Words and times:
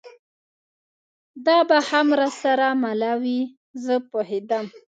دا 1.47 1.57
به 1.69 1.77
هم 1.89 2.07
را 2.19 2.27
سره 2.41 2.67
مله 2.83 3.11
وي، 3.21 3.39
زه 3.83 3.95
پوهېدم. 4.09 4.65